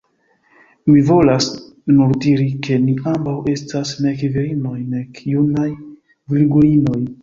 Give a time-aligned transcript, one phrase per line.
[0.91, 1.49] Mi volas
[1.99, 5.73] nur diri, ke ni ambaŭ estas nek virinoj, nek junaj
[6.37, 7.03] virgulinoj.